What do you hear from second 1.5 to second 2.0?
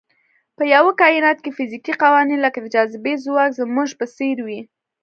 فزیکي